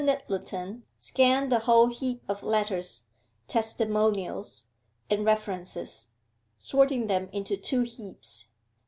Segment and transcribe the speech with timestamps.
[0.03, 3.03] Nyttleton scanned the whole heap of letters,
[3.47, 4.65] testimonials,
[5.11, 6.07] and references,
[6.57, 8.47] sorting them into two heaps.